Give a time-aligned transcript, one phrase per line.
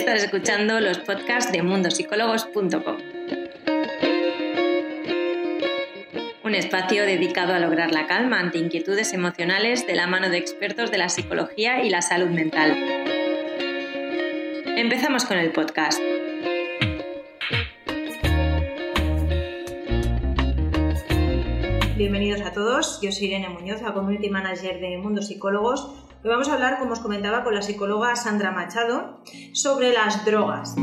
[0.00, 2.96] Estás escuchando los podcasts de mundosicólogos.com.
[6.42, 10.90] Un espacio dedicado a lograr la calma ante inquietudes emocionales de la mano de expertos
[10.90, 12.78] de la psicología y la salud mental.
[14.78, 16.00] Empezamos con el podcast.
[21.98, 26.09] Bienvenidos a todos, yo soy Irene Muñoz, la Community Manager de Mundo Psicólogos.
[26.22, 29.22] Hoy vamos a hablar, como os comentaba, con la psicóloga Sandra Machado
[29.54, 30.74] sobre las drogas.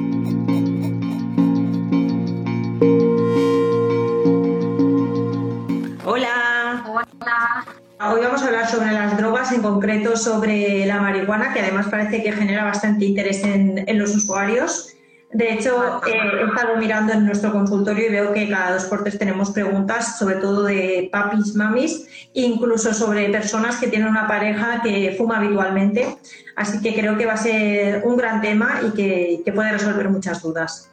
[6.03, 6.83] Hola.
[6.87, 7.65] Hola.
[7.99, 12.23] Hoy vamos a hablar sobre las drogas, en concreto sobre la marihuana, que además parece
[12.23, 14.96] que genera bastante interés en, en los usuarios.
[15.31, 19.03] De hecho, eh, he estado mirando en nuestro consultorio y veo que cada dos por
[19.03, 24.81] tres tenemos preguntas, sobre todo de papis, mamis, incluso sobre personas que tienen una pareja
[24.81, 26.17] que fuma habitualmente.
[26.55, 30.09] Así que creo que va a ser un gran tema y que, que puede resolver
[30.09, 30.89] muchas dudas.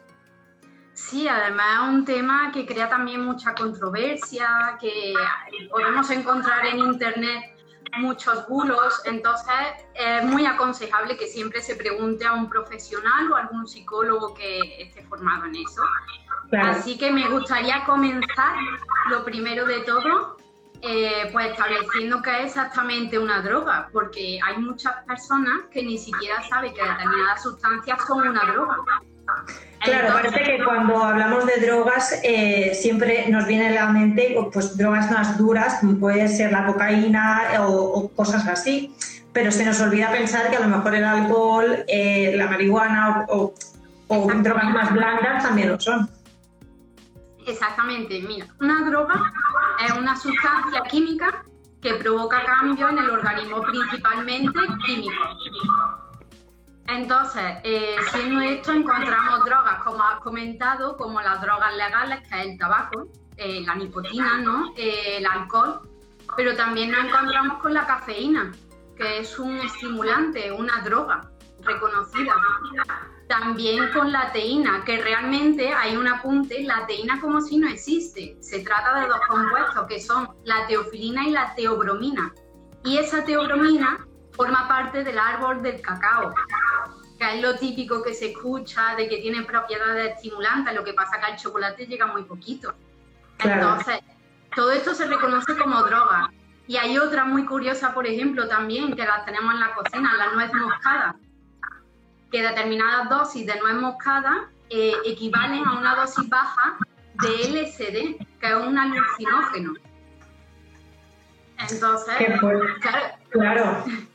[0.94, 5.14] Sí, además es un tema que crea también mucha controversia, que
[5.70, 7.53] podemos encontrar en Internet
[7.98, 9.54] muchos bulos, entonces
[9.94, 14.82] es muy aconsejable que siempre se pregunte a un profesional o a algún psicólogo que
[14.82, 15.82] esté formado en eso.
[16.52, 18.54] Así que me gustaría comenzar,
[19.10, 20.36] lo primero de todo,
[20.82, 26.42] eh, pues estableciendo qué es exactamente una droga, porque hay muchas personas que ni siquiera
[26.48, 28.76] saben que determinadas sustancias son una droga.
[29.84, 34.78] Claro, parece que cuando hablamos de drogas eh, siempre nos viene a la mente pues,
[34.78, 38.94] drogas más duras, como puede ser la cocaína o, cosas así,
[39.34, 43.52] pero se nos olvida pensar que a lo mejor el alcohol, eh, la marihuana o,
[44.08, 46.08] o drogas más blandas también lo son.
[47.46, 49.32] Exactamente, mira, una droga
[49.84, 51.44] es una sustancia química
[51.82, 56.03] que provoca cambios en el organismo, principalmente químicos.
[56.86, 62.46] Entonces, eh, siendo esto, encontramos drogas, como has comentado, como las drogas legales, que es
[62.46, 64.72] el tabaco, eh, la nicotina, ¿no?
[64.76, 65.80] Eh, el alcohol,
[66.36, 68.52] pero también nos encontramos con la cafeína,
[68.96, 71.30] que es un estimulante, una droga
[71.62, 72.34] reconocida.
[73.28, 78.36] También con la teína, que realmente hay un apunte, la teína como si no existe.
[78.40, 82.34] Se trata de dos compuestos que son la teofilina y la teobromina.
[82.84, 86.34] Y esa teobromina forma parte del árbol del cacao,
[87.18, 91.18] que es lo típico que se escucha de que tiene propiedades estimulantes, lo que pasa
[91.18, 92.74] que al chocolate llega muy poquito.
[93.38, 94.00] Entonces,
[94.54, 96.30] todo esto se reconoce como droga.
[96.66, 100.32] Y hay otra muy curiosa, por ejemplo, también, que las tenemos en la cocina, la
[100.32, 101.16] nuez moscada,
[102.32, 106.78] que determinadas dosis de nuez moscada eh, equivalen a una dosis baja
[107.22, 109.74] de LSD, que es un alucinógeno.
[111.58, 112.14] Entonces,
[112.80, 113.84] claro, claro.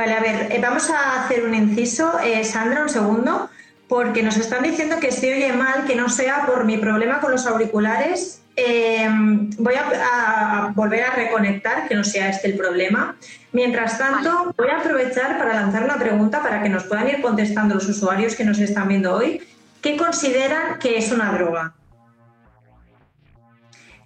[0.00, 2.18] Vale, a ver, eh, vamos a hacer un inciso.
[2.24, 3.50] Eh, Sandra, un segundo,
[3.86, 7.32] porque nos están diciendo que se oye mal, que no sea por mi problema con
[7.32, 8.40] los auriculares.
[8.56, 13.14] Em, voy a, volver a reconectar, que no sea este el problema.
[13.52, 17.74] Mientras tanto, voy a aprovechar para lanzar una pregunta para que nos puedan ir contestando
[17.74, 19.42] los usuarios que nos están viendo hoy.
[19.82, 21.74] ¿Qué consideran que es una droga?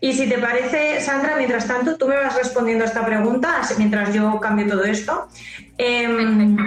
[0.04, 4.12] Y si te parece, Sandra, mientras tanto, tú me vas respondiendo a esta pregunta mientras
[4.12, 5.28] yo cambio todo esto.
[5.78, 6.58] Em,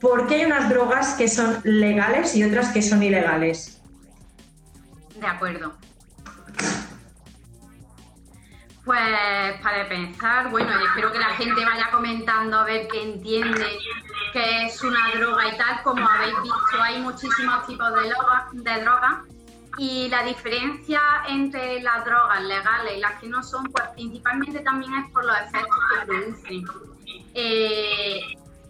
[0.00, 3.82] ¿Por qué hay unas drogas que son legales y otras que son ilegales?
[5.20, 5.74] De acuerdo.
[8.86, 13.66] Pues para pensar, bueno, espero que la gente vaya comentando a ver qué entiende
[14.32, 15.82] qué es una droga y tal.
[15.82, 19.35] Como habéis visto, hay muchísimos tipos de, de drogas
[19.78, 24.94] y la diferencia entre las drogas legales y las que no son, pues principalmente también
[24.94, 26.64] es por los efectos que producen.
[27.34, 28.20] Eh,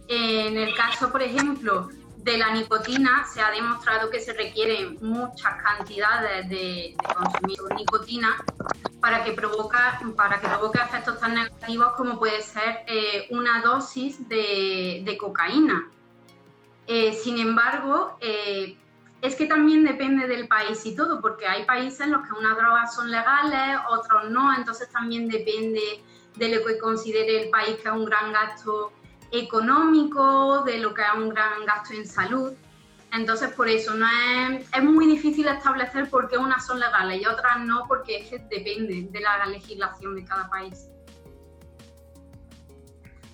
[0.09, 5.63] en el caso, por ejemplo, de la nicotina, se ha demostrado que se requieren muchas
[5.63, 8.37] cantidades de, consumir nicotina
[9.01, 14.29] para que, provoca, para que provoque efectos tan negativos como puede ser eh, una dosis
[14.29, 15.89] de, cocaína.
[16.89, 18.19] Eh, sin embargo,
[19.23, 22.57] es que también depende del país y todo, porque hay países en los que unas
[22.57, 25.81] drogas son legales, otros no, entonces también depende
[26.37, 28.93] de lo que considere el país que es un gran gasto
[29.33, 32.53] económico, de lo que es un gran gasto en salud.
[33.13, 37.61] Entonces, por eso no es, muy difícil establecer por qué unas son legales y otras
[37.61, 40.91] no, porque es que depende de la legislación de cada país.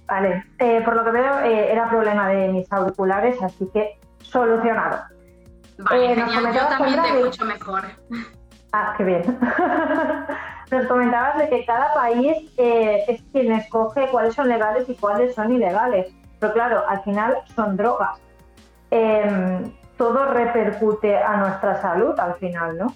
[0.06, 5.04] Vale, eh, por lo que veo eh, era problema de mis auriculares, así que solucionado.
[5.82, 6.16] Vale, eh,
[6.54, 7.82] Yo también te escucho mejor.
[8.72, 9.38] Ah, qué bien.
[10.72, 15.34] nos comentabas de que cada país eh, es quien escoge cuáles son legales y cuáles
[15.34, 16.12] son ilegales.
[16.40, 18.18] Pero claro, al final son drogas.
[18.90, 22.94] em, todo repercute a nuestra salud al final, ¿no?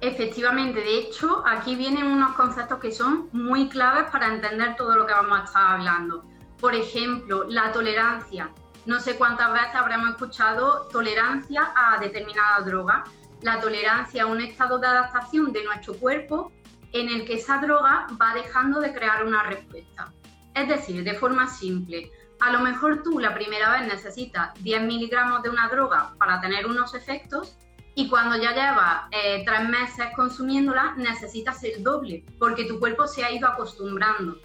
[0.00, 5.06] Efectivamente, de hecho, aquí vienen unos conceptos que son muy claves para entender todo lo
[5.06, 6.24] que vamos a estar hablando.
[6.60, 8.50] Por ejemplo, la tolerancia.
[8.84, 13.04] No sé cuántas veces habremos escuchado tolerancia a determinada droga.
[13.40, 16.52] La tolerancia es un estado de adaptación de nuestro cuerpo
[16.92, 20.12] en el que esa droga va dejando de crear una respuesta.
[20.54, 25.42] Es decir, de forma simple, a lo mejor tú la primera vez necesitas 10 miligramos
[25.42, 27.56] de una droga para tener unos efectos
[27.94, 33.24] y cuando ya llevas eh, tres meses consumiéndola necesitas el doble porque tu cuerpo se
[33.24, 34.38] ha ido acostumbrando.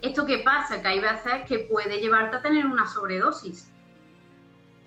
[0.00, 0.80] ¿Esto qué pasa?
[0.80, 3.70] Que hay veces que puede llevarte a tener una sobredosis.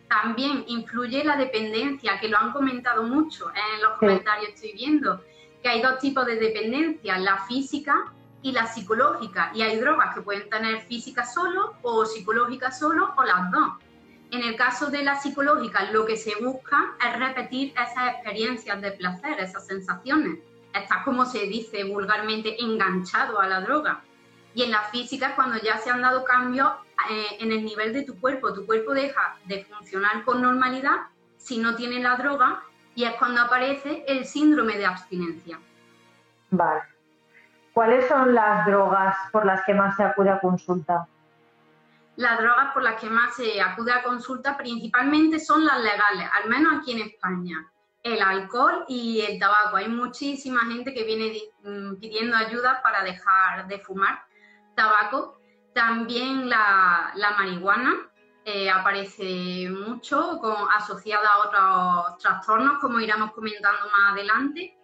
[0.09, 5.21] También influye la dependencia, que lo han comentado mucho en los comentarios, estoy viendo,
[5.61, 9.51] que hay dos tipos de dependencia, la física y la psicológica.
[9.53, 13.73] Y hay drogas que pueden tener física solo o psicológica solo o las dos.
[14.31, 18.91] En el caso de la psicológica, lo que se busca es repetir esas experiencias de
[18.91, 20.39] placer, esas sensaciones.
[20.73, 24.03] Estás, como se dice vulgarmente, enganchado a la droga.
[24.53, 26.71] Y en la física, cuando ya se han dado cambios
[27.09, 31.07] eh, en el nivel de tu cuerpo, tu cuerpo deja de funcionar con normalidad
[31.37, 32.63] si no tiene la droga
[32.95, 35.59] y es cuando aparece el síndrome de abstinencia.
[36.49, 36.81] Vale.
[37.73, 41.07] ¿Cuáles son las drogas por las que más se acude a consulta?
[42.17, 46.49] las drogas por las que más se acude a consulta principalmente son las legales, al
[46.49, 47.71] menos aquí en España.
[48.03, 49.77] El alcohol y el tabaco.
[49.77, 54.23] Hay muchísima gente que viene mm, pidiendo ayuda para dejar de fumar
[54.75, 55.36] tabaco.
[55.77, 58.09] También la, marihuana
[58.43, 60.41] eh, aparece mucho
[60.75, 64.75] asociada a otros trastornos, como iremos comentando más adelante.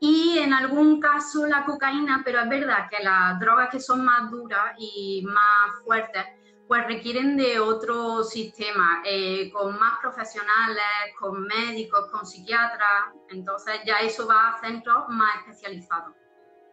[0.00, 4.30] Y en algún caso la cocaína, pero es verdad que las drogas que son más
[4.30, 6.26] duras y más fuertes
[6.66, 10.84] pues requieren de otro sistema, eh, con más profesionales,
[11.18, 16.12] con médicos, con psiquiatras, entonces ya eso va a centros más especializados.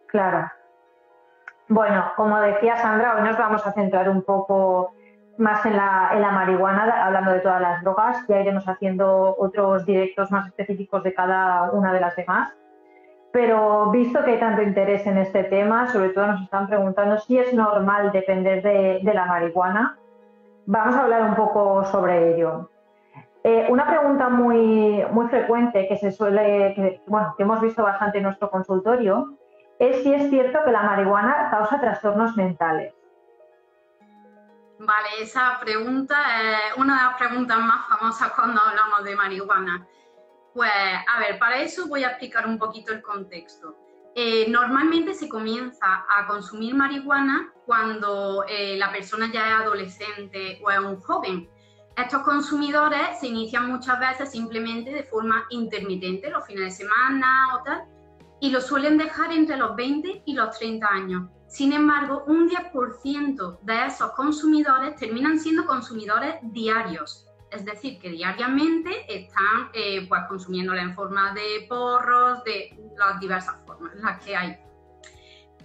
[0.09, 0.51] Claro.
[1.67, 4.91] Bueno, como decía Sandra, hoy nos vamos a centrar un poco
[5.37, 10.47] más en la, marihuana, hablando de todas las drogas, ya iremos haciendo otros directos más
[10.47, 12.53] específicos de cada una de las demás.
[13.31, 17.37] Pero visto que hay tanto interés en este tema, sobre todo nos están preguntando si
[17.39, 19.97] es normal depender de, la marihuana,
[20.67, 22.69] vamos a hablar un poco sobre ello.
[23.43, 28.23] Eh, una pregunta muy, muy frecuente que se suele, bueno, que hemos visto bastante en
[28.23, 29.33] nuestro consultorio,
[29.79, 32.93] es si es cierto que la marihuana causa trastornos mentales.
[34.79, 39.87] Vale, esa pregunta es una de las preguntas más famosas cuando hablamos de marihuana.
[40.53, 43.75] Pues, a ver, para eso voy a explicar un poquito el contexto.
[44.15, 50.71] Eh, normalmente se comienza a consumir marihuana cuando eh, la persona ya es adolescente o
[50.71, 51.49] es un joven.
[51.97, 57.63] Estos consumidores se inician muchas veces simplemente de forma intermitente, los fines de semana o
[57.63, 57.85] tal,
[58.39, 61.29] y lo suelen dejar entre los 20 y los 30 años.
[61.47, 69.05] Sin embargo, un 10% de esos consumidores terminan siendo consumidores diarios es decir, que diariamente
[69.07, 74.57] están eh, pues, consumiéndola en forma de porros, de las diversas formas, las que hay.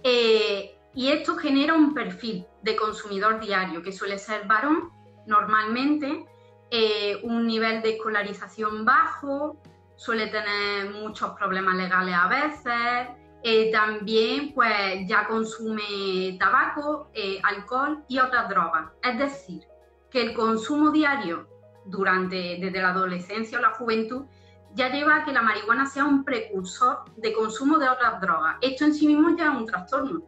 [0.03, 4.89] Eh, y esto genera un perfil de consumidor diario que suele ser varón
[5.27, 6.25] normalmente,
[6.69, 9.61] eh, un nivel de escolarización bajo,
[10.01, 17.11] suele tener muchos problemas legales a veces, también pues ya consume tabaco,
[17.43, 18.89] alcohol y otras drogas.
[19.03, 19.63] Es decir,
[20.09, 21.47] que el consumo diario
[21.85, 24.25] durante desde la adolescencia o la juventud
[24.73, 28.55] ya lleva a que la marihuana sea un precursor de consumo de otras drogas.
[28.61, 30.23] Esto en sí mismo ya es un trastorno,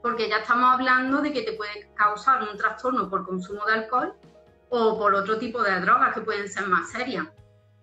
[0.00, 4.14] porque ya estamos hablando de que te puede causar un trastorno por consumo de alcohol
[4.68, 7.26] o por otro tipo de drogas que pueden ser más serias.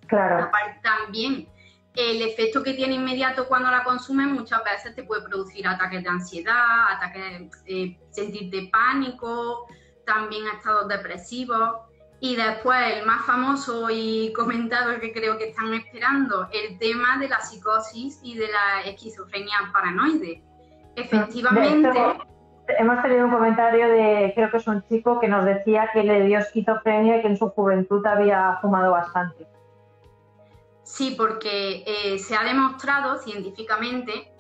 [0.07, 0.49] Claro.
[0.81, 1.47] También
[1.95, 6.09] el efecto que tiene inmediato cuando la consumes muchas veces te puede producir ataques de
[6.09, 9.67] ansiedad, ataques, eh, sentirte pánico,
[10.05, 11.77] también estados depresivos.
[12.19, 17.29] Y después el más famoso y comentado que creo que están esperando, el tema de
[17.29, 20.41] la psicosis y de la esquizofrenia paranoide.
[20.95, 21.89] Efectivamente...
[22.79, 26.25] hemos tenido un comentario de, creo que es un chico que nos decía que le
[26.25, 29.45] dio esquizofrenia y que en su juventud había fumado bastante.
[30.95, 34.31] Sí, porque eh, se ha demostrado científicamente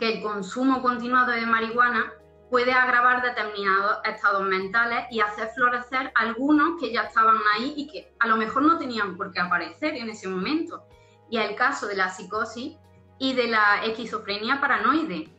[0.00, 2.12] que el consumo continuado de marihuana
[2.50, 8.12] puede agravar determinados estados mentales y hacer florecer algunos que ya estaban ahí y que
[8.18, 10.88] a lo mejor no tenían por qué aparecer en ese momento.
[11.30, 12.76] Y el caso de la psicosis
[13.20, 15.30] y de la esquizofrenia paranoide.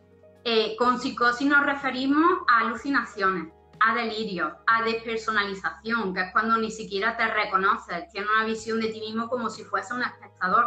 [0.46, 3.52] Eh, con psicosis nos referimos a alucinaciones.
[3.80, 8.90] A delirio, a despersonalización, que es cuando ni siquiera te reconoces, tienes una visión de
[8.90, 10.66] ti mismo como si fuese un espectador,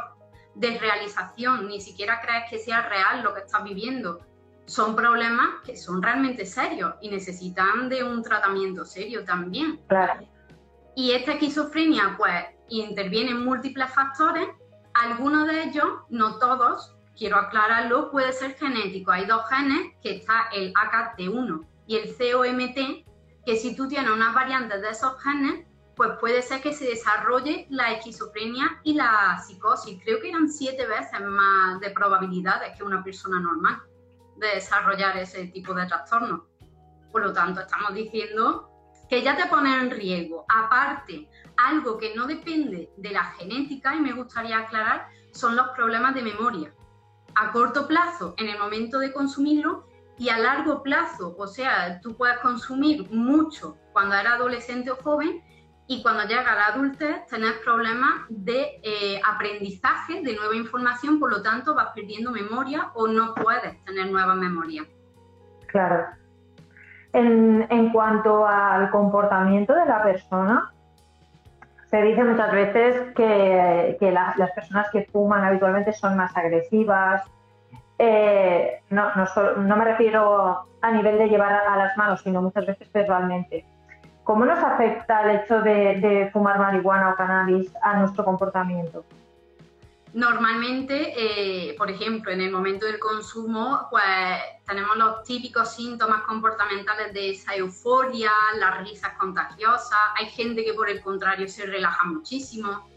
[0.55, 4.21] desrealización, ni siquiera crees que sea real lo que estás viviendo.
[4.67, 9.81] Son problemas que son realmente serios y necesitan de un tratamiento serio también.
[9.89, 10.27] Claro.
[10.95, 14.49] Y esta esquizofrenia, pues, interviene en múltiples factores.
[14.95, 19.13] Algunos de ellos, no todos, quiero aclararlo, puede ser genético.
[19.13, 23.00] Hay dos genes, que está el AKT1 y el COMT,
[23.51, 25.67] que si tú tienes una variante de esos genes,
[25.97, 30.01] pues puede ser que se desarrolle la esquizofrenia y la psicosis.
[30.05, 33.83] Creo que eran siete veces más de probabilidades que una persona normal
[34.37, 36.47] de desarrollar ese tipo de trastorno.
[37.11, 38.71] Por lo tanto, estamos diciendo
[39.09, 40.45] que ya te pone en riesgo.
[40.49, 46.15] Aparte, algo que no depende de la genética, y me gustaría aclarar, son los problemas
[46.15, 46.73] de memoria.
[47.35, 49.90] A corto plazo, en el momento de consumirlo,
[50.21, 55.41] y a largo plazo, o sea, tú puedes consumir mucho cuando eres adolescente o joven
[55.87, 61.41] y cuando llega la adultez tenés problemas de eh, aprendizaje de nueva información, por lo
[61.41, 64.83] tanto vas perdiendo memoria o no puedes tener nueva memoria.
[65.69, 66.09] Claro.
[67.15, 70.71] En, en cuanto al comportamiento de la persona,
[71.87, 77.23] se dice muchas veces que, que las personas que fuman habitualmente son más agresivas,
[78.03, 82.91] eh, no, no, me refiero a nivel de llevar a, las manos, sino muchas veces
[82.91, 83.67] verbalmente.
[84.25, 89.05] ¿Cómo nos afecta el hecho de, fumar marihuana o cannabis a nuestro comportamiento?
[90.15, 94.03] Normalmente, eh, por ejemplo, en el momento del consumo, pues
[94.67, 99.99] tenemos los típicos síntomas comportamentales de esa euforia, las risas contagiosas.
[100.19, 102.89] Hay gente que, por el contrario, se relaja muchísimo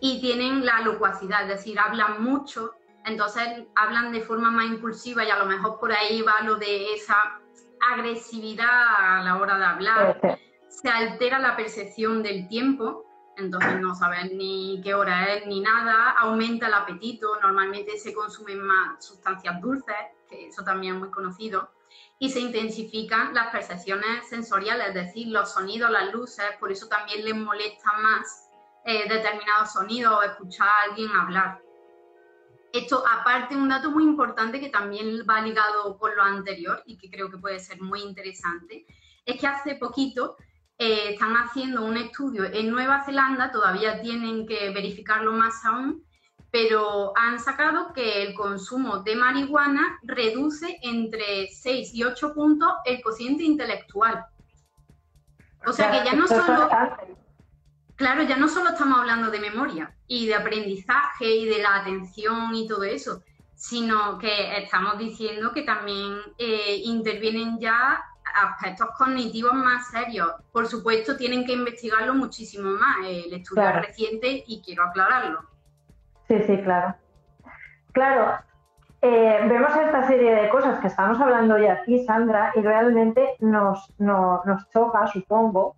[0.00, 2.72] y tienen la locuacidad, es decir, hablan mucho
[3.08, 6.94] entonces hablan de forma más impulsiva y a lo mejor por ahí va lo de
[6.94, 7.40] esa
[7.92, 10.38] agresividad a la hora de hablar.
[10.68, 13.04] Se altera la percepción del tiempo,
[13.36, 18.60] entonces no saben ni qué hora es ni nada, aumenta el apetito, normalmente se consumen
[18.60, 19.96] más sustancias dulces,
[20.28, 21.70] que eso también es muy conocido,
[22.18, 27.24] y se intensifican las percepciones sensoriales, es decir, los sonidos, las luces, por eso también
[27.24, 28.50] les molesta más
[28.84, 31.60] eh, determinados sonidos o escuchar a alguien hablar.
[32.72, 37.10] Esto, aparte, un dato muy importante que también va ligado con lo anterior y que
[37.10, 38.86] creo que puede ser muy interesante,
[39.24, 40.36] es que hace poquito
[40.76, 46.04] eh, están haciendo un estudio en Nueva Zelanda, todavía tienen que verificarlo más aún,
[46.50, 53.02] pero han sacado que el consumo de marihuana reduce entre 6 y 8 puntos el
[53.02, 54.24] cociente intelectual.
[55.66, 56.68] O sea que ya no solo
[57.98, 62.54] claro, ya no solo estamos hablando de memoria y de aprendizaje y de la atención
[62.54, 63.22] y todo eso,
[63.54, 68.02] sino que estamos diciendo que también eh, intervienen ya
[68.34, 70.32] aspectos cognitivos más serios.
[70.52, 72.98] Por supuesto, tienen que investigarlo muchísimo más.
[73.04, 75.40] El estudio es reciente y quiero aclararlo.
[76.28, 76.94] Sí, sí, claro.
[77.92, 78.38] Claro,
[79.02, 83.92] eh, vemos esta serie de cosas que estamos hablando ya aquí, Sandra, y realmente nos,
[83.98, 85.74] nos choca, supongo,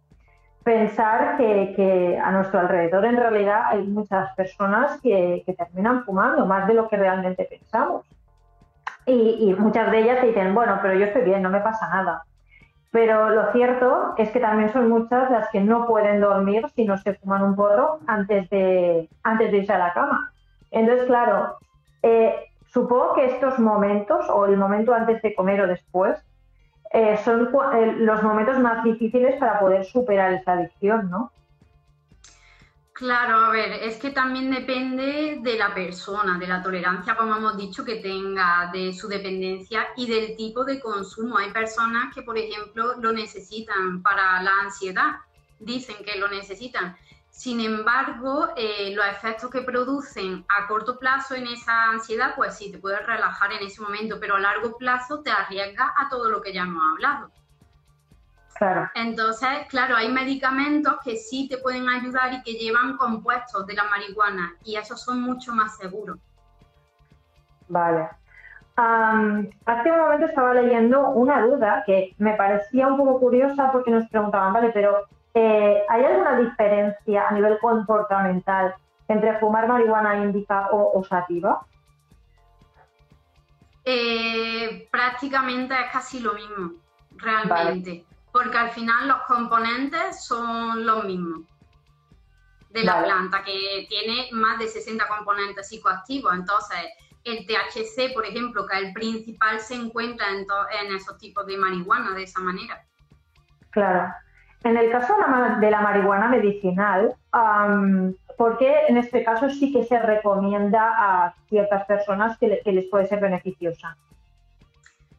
[0.71, 6.75] pensar que, a nuestro alrededor en realidad hay muchas personas que, terminan fumando, más de
[6.75, 8.07] lo que realmente pensamos.
[9.07, 12.23] Y, muchas de ellas dicen, bueno, pero yo estoy bien, no me pasa nada.
[12.93, 16.97] Pero lo cierto es que también son muchas las que no pueden dormir si no
[16.99, 20.33] se fuman un porro antes de, antes de irse a la cama.
[20.71, 21.57] Entonces, claro,
[22.03, 22.35] eh,
[22.69, 26.17] supongo que estos momentos, o el momento antes de comer o después,
[26.91, 31.33] eh, son eh, los momentos más difíciles para poder superar esa adicción, ¿no?
[32.93, 37.57] Claro, a ver, es que también depende de la persona, de la tolerancia, como hemos
[37.57, 41.39] dicho, que tenga, de su dependencia y del tipo de consumo.
[41.39, 45.13] Hay personas que, por ejemplo, lo necesitan para la ansiedad,
[45.59, 46.95] dicen que lo necesitan.
[47.31, 52.71] Sin embargo, eh, los efectos que producen a corto plazo en esa ansiedad, pues sí,
[52.71, 56.43] te puedes relajar en ese momento, pero a largo plazo te arriesgas a todo lo
[56.43, 57.31] que ya hemos hablado.
[58.57, 58.91] Claro.
[58.95, 63.85] Entonces, claro, hay medicamentos que sí te pueden ayudar y que llevan compuestos de la
[63.85, 66.19] marihuana y esos son mucho más seguros.
[67.69, 68.11] Vale.
[68.77, 74.09] hace un momento estaba leyendo una duda que me parecía un poco curiosa porque nos
[74.09, 78.75] preguntaban, vale, pero eh, ¿Hay alguna diferencia a nivel comportamental
[79.09, 81.65] entre fumar marihuana índica o, sativa?
[83.85, 86.73] Eh, prácticamente es casi lo mismo,
[87.17, 88.05] realmente.
[88.33, 91.41] Porque al final los componentes son los mismos
[92.71, 96.33] de la planta, que tiene más de 60 componentes psicoactivos.
[96.35, 96.79] Entonces,
[97.25, 100.47] el THC, por ejemplo, que es el principal, se encuentra en,
[100.81, 102.85] en esos tipos de marihuana de esa manera.
[103.71, 104.13] Claro.
[104.63, 105.15] En el caso
[105.61, 107.15] de la marihuana medicinal,
[108.37, 113.07] ¿por qué en este caso sí que se recomienda a ciertas personas que, les puede
[113.07, 113.97] ser beneficiosa?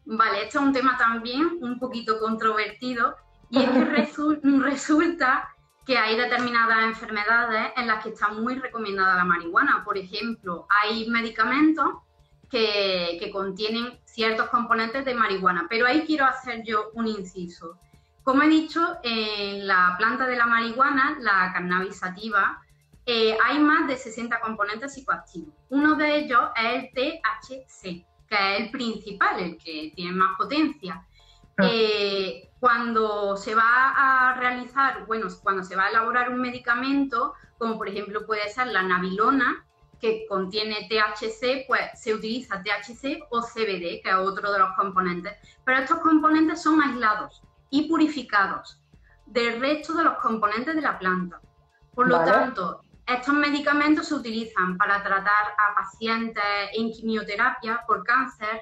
[0.04, 3.16] Vale, esto es un tema también un poquito controvertido
[3.50, 3.84] y es que
[4.60, 5.48] resulta
[5.84, 9.82] que hay determinadas enfermedades en las que está muy recomendada la marihuana.
[9.84, 11.86] Por ejemplo, hay medicamentos
[12.48, 17.78] que, que, contienen ciertos componentes de marihuana, pero ahí quiero hacer yo un inciso.
[18.22, 22.62] Como he dicho, en la planta de la marihuana, la cannabis sativa,
[23.04, 25.52] eh, hay más de 60 componentes psicoactivos.
[25.70, 27.82] Uno de ellos es el THC,
[28.28, 31.04] que es el principal, el que tiene más potencia.
[31.58, 31.68] Ah.
[31.68, 37.76] Eh, cuando se va a realizar, bueno, cuando se va a elaborar un medicamento, como
[37.76, 39.66] por ejemplo puede ser la nabilona,
[40.00, 45.34] que contiene THC, pues se utiliza THC o CBD, que es otro de los componentes.
[45.64, 48.78] Pero estos componentes son aislados y purificados
[49.26, 51.40] del resto de los componentes de la planta.
[51.94, 58.60] Por lo tanto, estos medicamentos se utilizan para tratar a pacientes en quimioterapia por cáncer,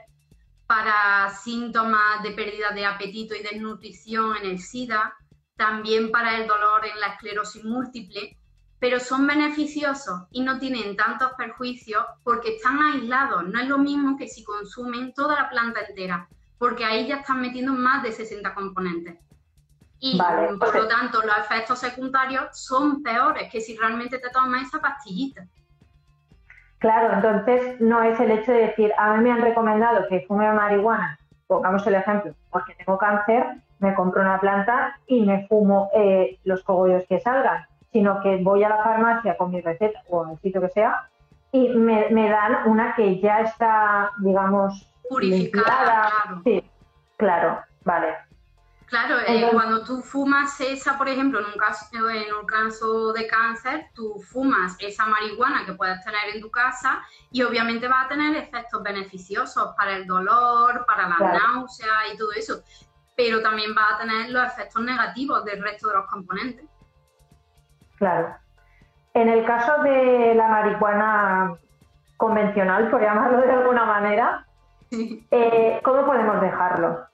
[0.69, 5.13] para síntomas de pérdida de apetito y desnutrición en el SIDA,
[5.57, 8.39] también para el dolor en la esclerosis múltiple,
[8.79, 13.43] pero son beneficiosos y no tienen tantos perjuicios porque están aislados.
[13.49, 16.29] No es lo mismo que si consumen toda la planta entera
[16.61, 19.19] porque ahí ya están metiendo más de 60 componentes.
[19.99, 24.79] Y por lo tanto, los efectos secundarios son peores que si realmente te tomas esa
[24.79, 25.47] pastillita.
[26.79, 30.53] Claro, entonces no es el hecho de decir, a mí me han recomendado que fume
[30.53, 33.45] marihuana, pongamos el ejemplo, porque tengo cáncer,
[33.79, 38.65] me compro una planta y me fumo eh, los cogollos que salgan, sino que voy
[38.65, 41.09] a la farmacia con mi receta o al sitio que sea
[41.53, 46.09] y me, me dan una que ya está, digamos, purificada.
[46.09, 46.43] Claro.
[46.45, 46.71] Sí,
[47.17, 48.17] claro, vale.
[48.87, 53.27] Claro, eh, cuando tú fumas esa, por ejemplo, en un, caso, en un caso de
[53.29, 58.09] cáncer, tú fumas esa marihuana que puedes tener en tu casa y obviamente va a
[58.09, 62.63] tener efectos beneficiosos para el dolor, para la náusea y todo eso,
[63.17, 66.67] pero también va a tener los efectos negativos del resto de los componentes.
[67.97, 68.35] Claro.
[69.15, 71.55] En el caso de la marihuana
[72.17, 74.47] convencional, por llamarlo de alguna manera,
[75.31, 77.07] eh, ¿Cómo podemos dejarlo?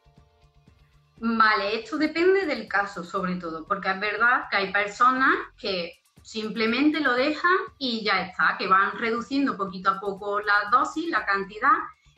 [1.19, 7.01] Vale, esto depende del caso sobre todo, porque es verdad que hay personas que simplemente
[7.01, 11.73] lo dejan y ya está, que van reduciendo poquito a poco la dosis, la cantidad,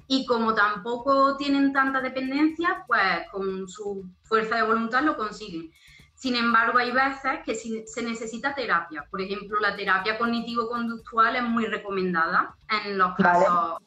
[0.09, 5.71] y como tampoco tienen tanta dependencia, pues con su fuerza de voluntad lo consiguen.
[6.15, 9.07] Sin embargo, hay veces que se necesita terapia.
[9.09, 13.79] Por ejemplo, la terapia cognitivo-conductual es muy recomendada en los casos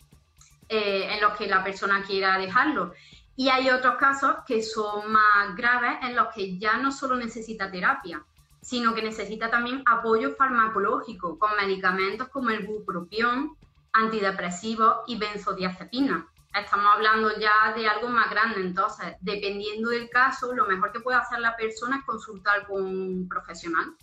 [0.73, 2.93] eh, en los que la persona quiera dejarlo.
[3.35, 7.69] Y hay otros casos que son más graves en los que ya no solo necesita
[7.69, 8.23] terapia,
[8.61, 13.57] sino que necesita también apoyo farmacológico con medicamentos como el bupropión,
[13.91, 16.25] antidepresivos y benzodiazepina.
[16.53, 21.17] Estamos hablando ya de algo más grande, entonces, dependiendo del caso, lo mejor que puede
[21.17, 23.93] hacer la persona es consultar con un profesional.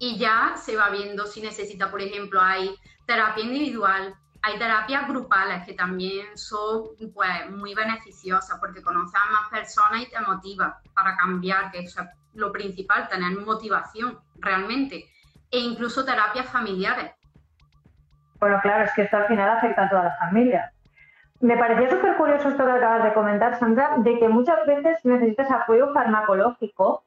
[0.00, 2.74] Y ya se va viendo si necesita, por ejemplo, hay
[3.06, 9.48] terapia individual, hay terapias grupales que también son pues, muy beneficiosas porque conoces a más
[9.50, 11.96] personas y te motiva para cambiar, que es
[12.34, 15.06] lo principal, tener motivación realmente.
[15.50, 17.12] E incluso terapias familiares.
[18.38, 20.70] Bueno, claro, es que esto al final afecta a todas las familias.
[21.40, 25.50] Me pareció súper curioso esto que acabas de comentar, Sandra, de que muchas veces necesitas
[25.50, 27.04] apoyo farmacológico,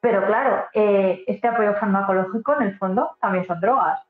[0.00, 4.00] pero claro, eh, este apoyo farmacológico en el fondo también son drogas.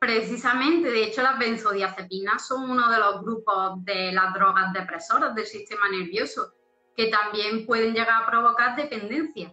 [0.00, 5.44] Precisamente, de hecho, las benzodiazepinas son uno de los grupos de las drogas depresoras del
[5.44, 6.54] sistema nervioso,
[6.96, 9.52] que también pueden llegar a provocar dependencia.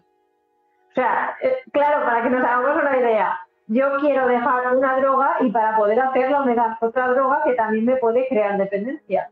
[0.89, 5.35] O sea, eh, claro, para que nos hagamos una idea, yo quiero dejar una droga
[5.41, 9.29] y para poder hacerlo me das otra droga que también me puede crear dependencia.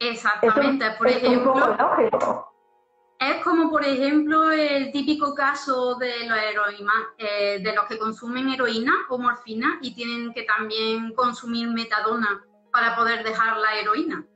[0.00, 1.54] Exactamente, por ejemplo.
[1.98, 2.16] Es
[3.46, 6.68] como, por ejemplo, el típico caso de los,
[7.18, 12.96] eh, de los que consumen heroína o morfina y tienen que también consumir metadona para
[12.96, 14.26] poder dejar la heroína.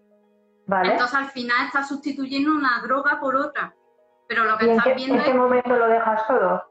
[0.84, 3.74] Entonces, al final estás sustituyendo una droga por otra.
[4.28, 6.62] Pero lo que estás viendo ¿En qué momento lo dejas todo?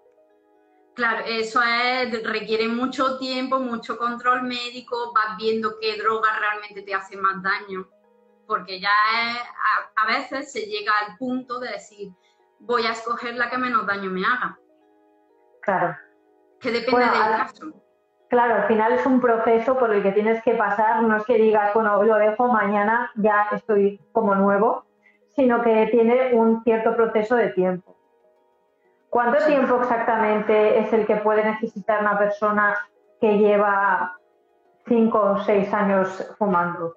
[0.95, 6.93] Claro, eso es, requiere mucho tiempo, mucho control médico, vas viendo qué droga realmente te
[6.93, 7.89] hace más daño
[8.49, 8.89] porque ya
[9.95, 12.11] a, veces se llega al punto de decir,
[12.59, 14.57] voy a escoger la que menos daño me haga.
[15.61, 15.95] Claro.
[16.59, 17.67] Que depende del caso.
[18.27, 21.35] Claro, al final es un proceso por el que tienes que pasar, no es que
[21.35, 24.85] digas, bueno, lo dejo, mañana ya estoy como nuevo,
[25.35, 27.95] sino que tiene un cierto proceso de tiempo.
[29.11, 32.75] ¿Cuánto tiempo exactamente es el que puede necesitar una persona
[33.21, 34.17] que lleva
[34.87, 36.95] cinco o seis años fumando?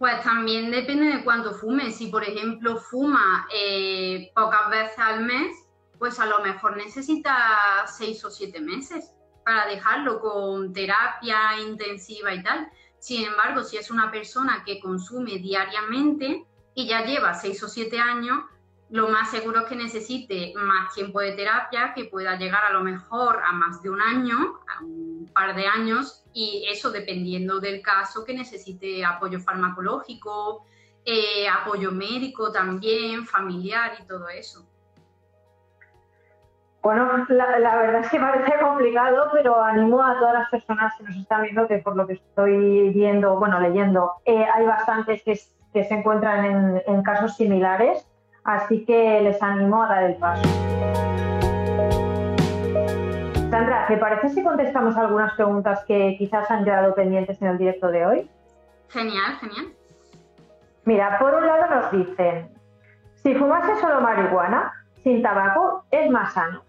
[0.00, 1.90] Pues también depende de cuánto fume.
[1.90, 5.54] Si, por ejemplo, fuma eh, pocas veces al mes,
[5.98, 9.12] pues a lo mejor necesita seis o siete meses
[9.44, 12.66] para dejarlo con terapia intensiva y tal.
[12.98, 17.98] Sin embargo, si es una persona que consume diariamente y ya lleva seis o siete
[17.98, 18.38] años,
[18.90, 22.80] lo más seguro es que necesite más tiempo de terapia, que pueda llegar a lo
[22.80, 27.82] mejor a más de un año, a un par de años, y eso dependiendo del
[27.82, 30.64] caso, que necesite apoyo farmacológico,
[31.04, 34.66] eh, apoyo médico también, familiar y todo eso.
[36.82, 41.14] Bueno, la, verdad es que parece complicado, pero animo a todas las personas que nos
[41.14, 45.94] están viendo que por lo que estoy viendo, bueno, leyendo, eh, hay bastantes que, se
[45.94, 48.09] encuentran en casos similares
[48.44, 50.42] Así que les animo a dar el paso.
[53.50, 57.88] Sandra, ¿te parece si contestamos algunas preguntas que quizás han quedado pendientes en el directo
[57.88, 58.30] de hoy?
[58.88, 59.72] Genial, genial.
[60.84, 62.48] Mira, por un lado nos dicen,
[63.16, 64.72] si fumase solo marihuana,
[65.02, 66.62] sin tabaco, es más sano.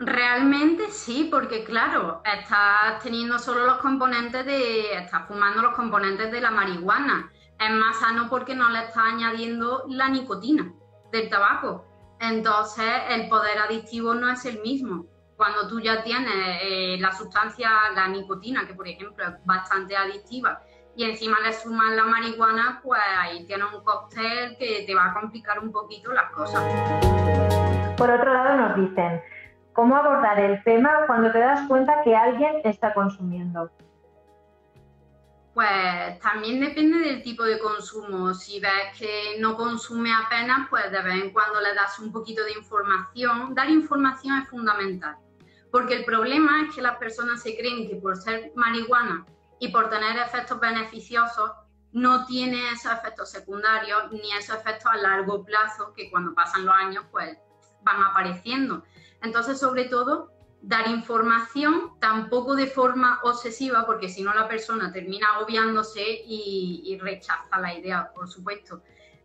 [0.00, 6.40] Realmente sí, porque claro, estás teniendo solo los componentes de, estás fumando los componentes de
[6.40, 10.72] la marihuana es más sano porque no le está añadiendo la nicotina
[11.10, 11.84] del tabaco.
[12.20, 15.06] Entonces el poder adictivo no es el mismo.
[15.36, 20.60] Cuando tú ya tienes eh, la sustancia, la nicotina, que por ejemplo es bastante adictiva,
[20.96, 25.14] y encima le sumas la marihuana, pues ahí tienes un cóctel que te va a
[25.14, 26.60] complicar un poquito las cosas.
[27.96, 29.22] Por otro lado nos dicen,
[29.74, 33.70] ¿cómo abordar el tema cuando te das cuenta que alguien está consumiendo?
[35.58, 38.32] Pues también depende del tipo de consumo.
[38.32, 42.44] Si ves que no consume apenas, pues de vez en cuando le das un poquito
[42.44, 43.56] de información.
[43.56, 45.16] Dar información es fundamental,
[45.72, 49.26] porque el problema es que las personas se creen que por ser marihuana
[49.58, 51.50] y por tener efectos beneficiosos,
[51.90, 56.74] no tiene esos efectos secundarios ni esos efectos a largo plazo que cuando pasan los
[56.76, 57.36] años pues
[57.82, 58.84] van apareciendo.
[59.22, 65.38] Entonces, sobre todo, dar información, tampoco de forma obsesiva, porque si no la persona termina
[65.40, 68.82] obviándose y, rechaza la idea, por supuesto.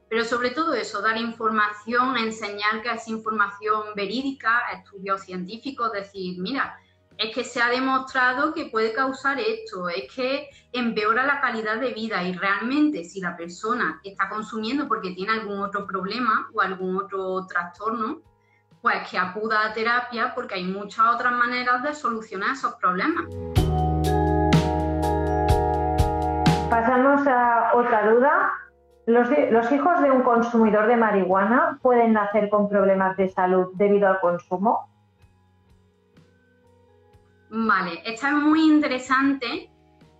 [0.10, 6.78] Pero sobre todo eso, dar información, enseñar que es información verídica, estudios científicos, decir, mira,
[7.18, 11.94] es que se ha demostrado que puede causar esto, es que empeora la calidad de
[11.94, 16.98] vida y realmente si la persona está consumiendo porque tiene algún otro problema o algún
[16.98, 18.22] otro trastorno,
[18.84, 23.24] pues que acuda a terapia porque hay muchas otras maneras de solucionar esos problemas.
[26.70, 28.52] Pasamos a otra duda.
[29.06, 34.10] ¿Los, ¿Los, hijos de un consumidor de marihuana pueden nacer con problemas de salud debido
[34.10, 34.90] al consumo?
[37.50, 39.72] Vale, esta es muy interesante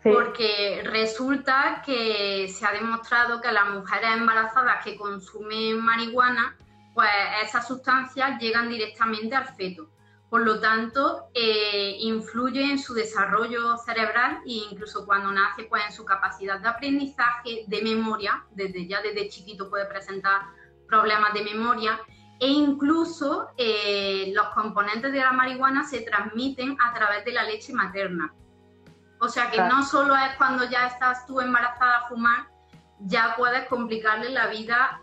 [0.04, 6.56] porque resulta que se ha demostrado que las mujeres embarazadas que consumen marihuana
[6.94, 7.10] pues
[7.44, 9.90] esas sustancias llegan directamente al feto.
[10.30, 15.92] Por lo tanto, eh, influye en su desarrollo cerebral e incluso cuando nace, pues en
[15.92, 20.42] su capacidad de aprendizaje, de memoria, desde ya desde chiquito puede presentar
[20.88, 22.00] problemas de memoria
[22.40, 27.72] e incluso eh, los componentes de la marihuana se transmiten a través de la leche
[27.74, 28.34] materna.
[29.20, 32.48] O sea que no solo es cuando ya estás tú embarazada a fumar,
[33.06, 35.02] ya puedes complicarle la vida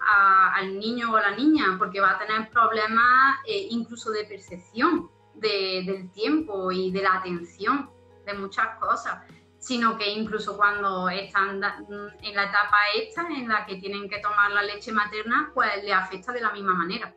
[0.54, 5.10] al niño o a la niña, porque va a tener problemas eh, incluso de percepción
[5.34, 7.90] del tiempo y de la atención,
[8.26, 9.18] de muchas cosas,
[9.58, 11.60] sino que incluso cuando están
[12.22, 15.92] en la etapa esta, en la que tienen que tomar la leche materna, pues le
[15.92, 17.14] afecta de la misma manera.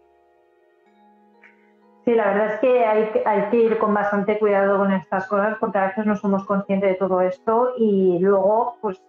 [2.05, 5.57] Sí, la verdad es que hay, hay, que ir con bastante cuidado con estas cosas
[5.57, 9.01] porque a veces no somos conscientes de todo esto y luego pues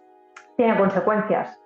[0.55, 1.59] tiene consecuencias.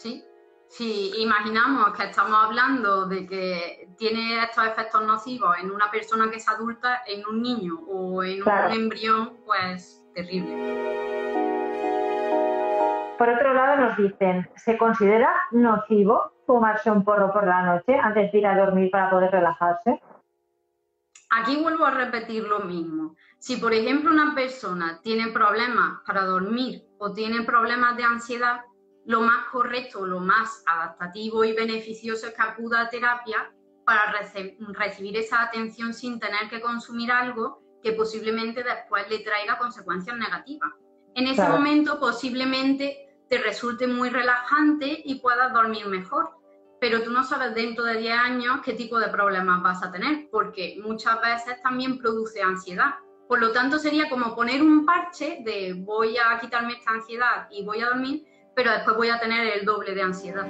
[0.00, 0.24] Sí,
[0.66, 6.38] si imaginamos que estamos hablando de que tiene estos efectos nocivos en una persona que
[6.38, 10.56] es adulta, en un niño o en un embrión, pues terrible.
[13.18, 18.32] Por otro lado nos dicen, ¿se considera nocivo fumarse un porro por la noche antes
[18.32, 20.00] de ir a dormir para poder relajarse?
[21.28, 23.16] Aquí vuelvo a repetir lo mismo.
[23.38, 28.62] Si, por ejemplo, una persona tiene problemas para dormir o tiene problemas de ansiedad,
[29.06, 33.52] lo más correcto, lo más adaptativo y beneficioso es que acuda a terapia
[33.84, 34.12] para
[34.72, 40.70] recibir esa atención sin tener que consumir algo que posiblemente después le traiga consecuencias negativas.
[41.14, 46.30] En ese momento posiblemente te resulte muy relajante y puedas dormir mejor.
[46.80, 50.28] Pero tú no sabes dentro de 10 años qué tipo de problemas vas a tener,
[50.30, 52.94] porque muchas veces también produce ansiedad.
[53.28, 57.64] Por lo tanto, sería como poner un parche de voy a quitarme esta ansiedad y
[57.64, 58.24] voy a dormir,
[58.62, 60.46] pero después voy a tener el doble de ansiedad.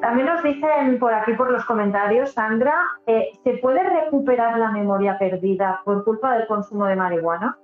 [0.00, 2.74] También nos dicen por aquí, por los comentarios, Sandra,
[3.06, 7.58] eh, ¿se puede recuperar la memoria perdida por culpa del consumo de marihuana?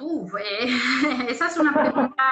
[0.00, 0.68] Uf, eh,
[1.30, 2.22] esa es una pregunta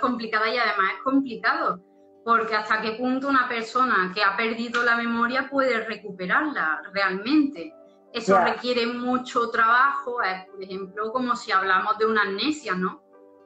[0.00, 1.80] complicada y además es complicado,
[2.24, 7.74] porque hasta qué punto una persona que ha perdido la memoria puede recuperarla realmente.
[8.12, 10.16] Eso requiere mucho trabajo,
[10.50, 13.02] por ejemplo, como si hablamos de una amnesia, ¿no?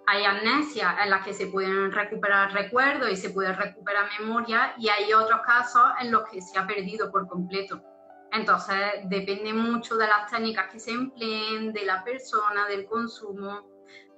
[0.07, 4.89] hay amnesia en las que se pueden recuperar recuerdos y se puede recuperar memoria y
[4.89, 7.81] hay otros casos en los que se ha perdido por completo.
[8.33, 13.67] Entonces depende mucho de las técnicas que se empleen, de la persona, del consumo.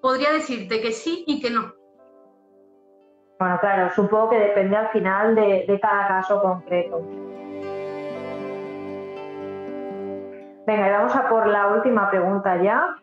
[0.02, 1.72] Podría decirte que sí y que no.
[3.38, 7.27] Bueno, claro, supongo que depende al final de, de cada caso concreto.
[10.68, 12.94] Venga, vamos a por la última pregunta ya.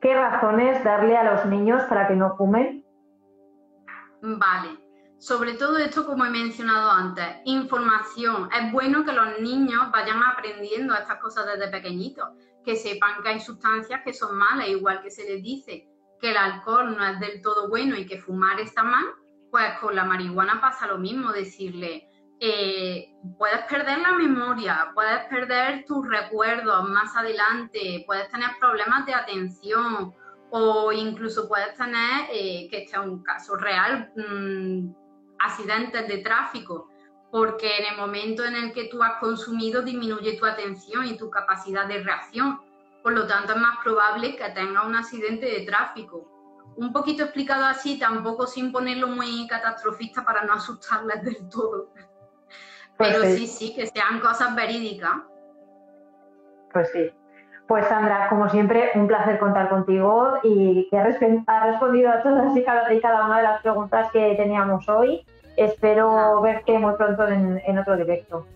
[0.00, 2.86] ¿Qué razones darle a los niños para que no fumen?
[4.22, 4.78] Vale.
[5.18, 8.48] Sobre todo esto, como he mencionado antes, información.
[8.52, 12.28] Es bueno que los niños vayan aprendiendo estas cosas desde pequeñitos,
[12.64, 15.88] que sepan que hay sustancias que son malas, igual que se les dice
[16.20, 19.04] que el alcohol no es del todo bueno y que fumar está mal,
[19.50, 22.08] pues con la marihuana pasa lo mismo, decirle,
[22.40, 29.14] eh, puedes perder la memoria, puedes perder tus recuerdos más adelante, puedes tener problemas de
[29.14, 30.14] atención
[30.50, 34.94] o incluso puedes tener, eh, que este es un caso real, mm,
[35.38, 36.88] accidentes de tráfico,
[37.30, 41.30] porque en el momento en el que tú has consumido disminuye tu atención y tu
[41.30, 42.60] capacidad de reacción.
[43.02, 46.30] Por lo tanto, es más probable que tengas un accidente de tráfico.
[46.76, 51.92] Un poquito explicado así, tampoco sin ponerlo muy catastrofista para no asustarles del todo.
[52.98, 55.12] Pero sí, sí, que sean cosas verídicas.
[56.72, 57.10] Pues sí.
[57.66, 61.18] Pues Sandra, como siempre, un placer contar contigo y que has
[61.66, 65.24] respondido a todas y cada, una de las preguntas que teníamos hoy.
[65.56, 68.46] Espero verte muy pronto en, en otro directo.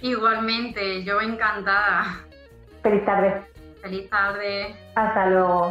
[0.00, 2.20] Igualmente, yo encantada.
[2.82, 3.42] Feliz tarde.
[3.80, 4.76] Feliz tarde.
[4.94, 5.70] Hasta luego.